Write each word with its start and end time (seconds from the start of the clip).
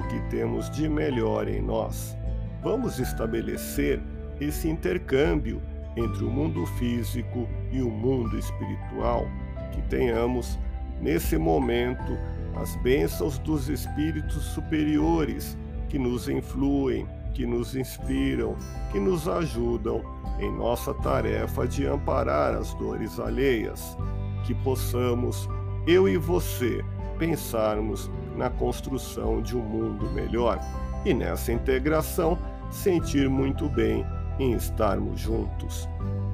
o 0.00 0.08
que 0.08 0.20
temos 0.30 0.70
de 0.70 0.88
melhor 0.88 1.46
em 1.46 1.60
nós. 1.60 2.16
Vamos 2.62 2.98
estabelecer 2.98 4.00
esse 4.40 4.68
intercâmbio 4.68 5.60
entre 5.96 6.24
o 6.24 6.30
mundo 6.30 6.64
físico 6.78 7.46
e 7.70 7.82
o 7.82 7.90
mundo 7.90 8.38
espiritual, 8.38 9.26
que 9.72 9.82
tenhamos, 9.82 10.58
nesse 11.00 11.36
momento, 11.36 12.16
as 12.56 12.74
bênçãos 12.76 13.38
dos 13.38 13.68
espíritos 13.68 14.42
superiores 14.54 15.56
que 15.88 15.98
nos 15.98 16.28
influem, 16.28 17.06
que 17.34 17.46
nos 17.46 17.76
inspiram, 17.76 18.56
que 18.90 18.98
nos 18.98 19.28
ajudam 19.28 20.02
em 20.38 20.50
nossa 20.50 20.94
tarefa 20.94 21.66
de 21.66 21.86
amparar 21.86 22.54
as 22.54 22.72
dores 22.74 23.18
alheias, 23.20 23.96
que 24.44 24.54
possamos, 24.54 25.48
eu 25.86 26.08
e 26.08 26.16
você, 26.16 26.82
pensarmos 27.18 28.10
na 28.40 28.48
construção 28.48 29.42
de 29.42 29.54
um 29.54 29.62
mundo 29.62 30.10
melhor 30.12 30.58
e 31.04 31.12
nessa 31.12 31.52
integração 31.52 32.38
sentir 32.70 33.28
muito 33.28 33.68
bem 33.68 34.04
em 34.38 34.54
estarmos 34.54 35.20
juntos. 35.20 35.86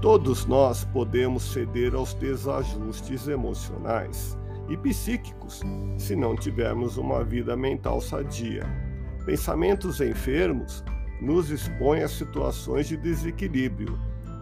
Todos 0.00 0.44
nós 0.44 0.84
podemos 0.84 1.52
ceder 1.52 1.94
aos 1.94 2.12
desajustes 2.14 3.28
emocionais 3.28 4.36
e 4.68 4.76
psíquicos 4.76 5.60
se 5.96 6.16
não 6.16 6.34
tivermos 6.34 6.96
uma 6.96 7.22
vida 7.22 7.56
mental 7.56 8.00
sadia. 8.00 8.64
Pensamentos 9.24 10.00
enfermos 10.00 10.82
nos 11.20 11.50
expõem 11.50 12.02
a 12.02 12.08
situações 12.08 12.88
de 12.88 12.96
desequilíbrio. 12.96 13.96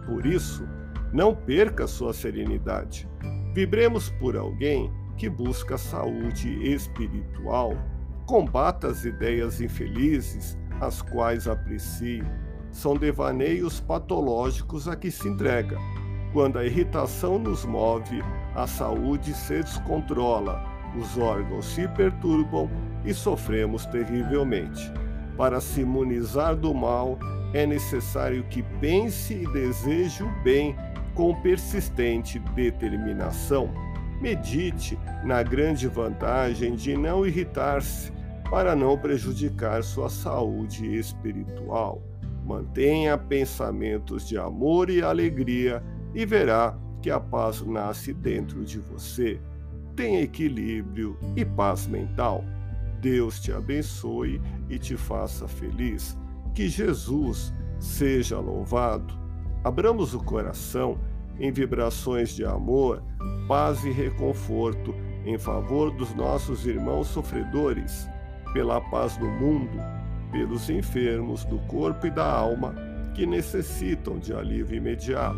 Por 0.07 0.25
isso, 0.25 0.67
não 1.13 1.35
perca 1.35 1.85
sua 1.85 2.11
serenidade. 2.11 3.07
Vibremos 3.53 4.09
por 4.19 4.35
alguém 4.35 4.91
que 5.21 5.29
busca 5.29 5.77
saúde 5.77 6.49
espiritual. 6.67 7.77
Combata 8.25 8.87
as 8.87 9.05
ideias 9.05 9.61
infelizes, 9.61 10.57
as 10.79 11.03
quais 11.03 11.47
aprecio 11.47 12.25
são 12.71 12.95
devaneios 12.95 13.79
patológicos 13.79 14.87
a 14.87 14.95
que 14.95 15.11
se 15.11 15.27
entrega. 15.27 15.77
Quando 16.33 16.57
a 16.57 16.65
irritação 16.65 17.37
nos 17.37 17.63
move, 17.65 18.23
a 18.55 18.65
saúde 18.65 19.31
se 19.35 19.61
descontrola, 19.61 20.65
os 20.99 21.15
órgãos 21.19 21.65
se 21.65 21.87
perturbam 21.89 22.67
e 23.05 23.13
sofremos 23.13 23.85
terrivelmente. 23.85 24.91
Para 25.37 25.61
se 25.61 25.81
imunizar 25.81 26.55
do 26.55 26.73
mal, 26.73 27.19
é 27.53 27.63
necessário 27.67 28.43
que 28.45 28.63
pense 28.79 29.35
e 29.35 29.53
deseje 29.53 30.23
o 30.23 30.31
bem 30.41 30.75
com 31.13 31.39
persistente 31.43 32.39
determinação. 32.55 33.90
Medite 34.21 34.99
na 35.23 35.41
grande 35.41 35.87
vantagem 35.87 36.75
de 36.75 36.95
não 36.95 37.25
irritar-se 37.25 38.11
para 38.51 38.75
não 38.75 38.95
prejudicar 38.95 39.83
sua 39.83 40.09
saúde 40.09 40.95
espiritual. 40.95 42.03
Mantenha 42.45 43.17
pensamentos 43.17 44.27
de 44.27 44.37
amor 44.37 44.91
e 44.91 45.01
alegria 45.01 45.83
e 46.13 46.23
verá 46.23 46.77
que 47.01 47.09
a 47.09 47.19
paz 47.19 47.61
nasce 47.61 48.13
dentro 48.13 48.63
de 48.63 48.77
você. 48.77 49.41
Tenha 49.95 50.21
equilíbrio 50.21 51.17
e 51.35 51.43
paz 51.43 51.87
mental. 51.87 52.43
Deus 52.99 53.39
te 53.39 53.51
abençoe 53.51 54.39
e 54.69 54.77
te 54.77 54.95
faça 54.95 55.47
feliz. 55.47 56.15
Que 56.53 56.67
Jesus 56.67 57.51
seja 57.79 58.39
louvado. 58.39 59.19
Abramos 59.63 60.13
o 60.13 60.19
coração 60.19 60.99
em 61.39 61.51
vibrações 61.51 62.35
de 62.35 62.45
amor, 62.45 63.03
paz 63.47 63.83
e 63.83 63.91
reconforto 63.91 64.93
em 65.25 65.37
favor 65.37 65.91
dos 65.91 66.13
nossos 66.13 66.65
irmãos 66.65 67.07
sofredores, 67.07 68.07
pela 68.53 68.81
paz 68.81 69.17
do 69.17 69.25
mundo 69.25 69.79
pelos 70.31 70.69
enfermos 70.69 71.43
do 71.45 71.59
corpo 71.59 72.07
e 72.07 72.09
da 72.09 72.25
alma 72.25 72.73
que 73.13 73.25
necessitam 73.25 74.17
de 74.17 74.33
alívio 74.33 74.77
imediato, 74.77 75.37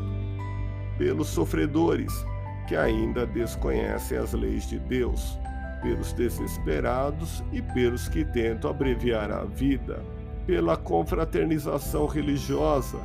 pelos 0.97 1.27
sofredores 1.27 2.13
que 2.67 2.75
ainda 2.75 3.25
desconhecem 3.25 4.17
as 4.17 4.33
leis 4.33 4.69
de 4.69 4.79
Deus, 4.79 5.37
pelos 5.81 6.13
desesperados 6.13 7.43
e 7.51 7.61
pelos 7.61 8.07
que 8.07 8.23
tentam 8.23 8.69
abreviar 8.69 9.31
a 9.31 9.43
vida, 9.43 10.01
pela 10.45 10.77
confraternização 10.77 12.05
religiosa, 12.05 12.99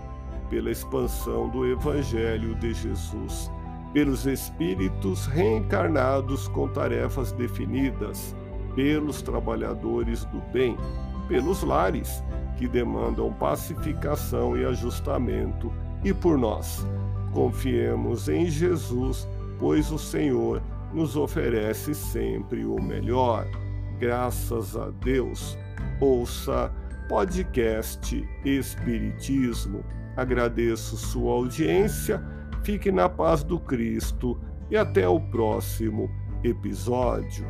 pela 0.49 0.71
expansão 0.71 1.49
do 1.49 1.67
Evangelho 1.67 2.55
de 2.57 2.75
Jesus, 2.75 3.51
pelos 3.93 4.27
espíritos 4.27 5.27
reencarnados 5.27 6.49
com 6.49 6.69
tarefas 6.69 7.33
definidas, 7.33 8.35
pelos 8.75 9.23
trabalhadores 9.23 10.25
do 10.27 10.41
bem 10.53 10.77
pelos 11.29 11.63
lares, 11.63 12.25
que 12.57 12.67
demandam 12.67 13.33
pacificação 13.33 14.57
e 14.57 14.65
ajustamento, 14.65 15.73
e 16.03 16.13
por 16.13 16.39
nós. 16.39 16.85
Confiemos 17.33 18.29
em 18.29 18.47
Jesus, 18.47 19.29
pois 19.59 19.93
o 19.93 19.99
Senhor 19.99 20.63
nos 20.93 21.17
oferece 21.17 21.95
sempre 21.95 22.65
o 22.65 22.81
melhor. 22.83 23.47
Graças 24.01 24.77
a 24.77 24.91
Deus. 24.91 25.57
Ouça 26.01 26.73
podcast 27.09 28.29
Espiritismo. 28.45 29.83
Agradeço 30.17 30.97
sua 30.97 31.33
audiência, 31.33 32.23
fique 32.63 32.93
na 32.93 33.09
paz 33.09 33.43
do 33.43 33.59
Cristo 33.59 34.39
e 34.71 34.77
até 34.77 35.09
o 35.09 35.19
próximo 35.19 36.11
episódio. 36.45 37.47